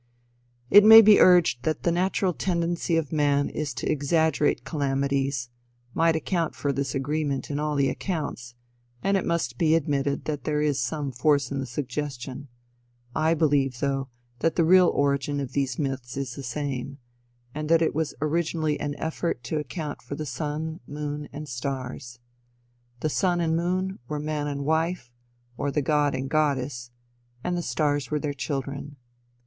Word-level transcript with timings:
It 0.71 0.83
may 0.83 1.03
be 1.03 1.19
urged 1.19 1.61
that 1.61 1.83
the 1.83 1.91
natural 1.91 2.33
tendency 2.33 2.97
of 2.97 3.11
man 3.11 3.49
to 3.53 3.87
exaggerate 3.87 4.63
calamities, 4.65 5.51
might 5.93 6.15
account 6.15 6.55
for 6.55 6.73
this 6.73 6.95
agreement 6.95 7.51
in 7.51 7.59
all 7.59 7.75
the 7.75 7.87
accounts, 7.87 8.55
and 9.03 9.15
it 9.15 9.23
must 9.27 9.59
be 9.59 9.75
admitted 9.75 10.25
that 10.25 10.43
there 10.43 10.59
is 10.59 10.79
some 10.81 11.11
force 11.11 11.51
in 11.51 11.59
the 11.59 11.67
suggestion, 11.67 12.47
I 13.15 13.35
believe, 13.35 13.79
though, 13.79 14.09
that 14.39 14.55
the 14.55 14.65
real 14.65 14.87
origin 14.87 15.39
of 15.39 15.49
all 15.49 15.53
these 15.53 15.77
myths 15.77 16.17
is 16.17 16.33
the 16.33 16.41
same, 16.41 16.97
and 17.53 17.69
that 17.69 17.83
it 17.83 17.93
was 17.93 18.15
originally 18.23 18.79
an 18.79 18.95
effort 18.95 19.43
to 19.43 19.59
account 19.59 20.01
for 20.01 20.15
the 20.15 20.25
sun, 20.25 20.79
moon 20.87 21.29
and 21.31 21.47
stars. 21.47 22.17
The 23.01 23.09
sun 23.09 23.39
and 23.39 23.55
moon 23.55 23.99
were 24.07 24.17
the 24.17 24.25
man 24.25 24.47
and 24.47 24.65
wife, 24.65 25.11
or 25.57 25.69
the 25.69 25.83
god 25.83 26.15
and 26.15 26.27
goddess, 26.27 26.89
and 27.43 27.55
the 27.55 27.61
stars 27.61 28.09
were 28.09 28.19
their 28.19 28.33
children. 28.33 28.95